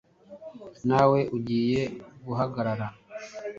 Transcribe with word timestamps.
Nawe 0.87 1.19
ugiye 1.37 1.81
guhagarara 2.25 2.87